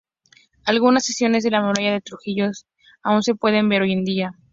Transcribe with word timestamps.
Algunas 0.65 1.05
secciones 1.05 1.43
de 1.43 1.51
la 1.51 1.61
muralla 1.61 1.91
de 1.93 2.01
Trujillo 2.01 2.49
aún 3.03 3.21
se 3.21 3.35
pueden 3.35 3.69
ver 3.69 3.83
hoy 3.83 3.91
en 3.93 4.03
día. 4.03 4.31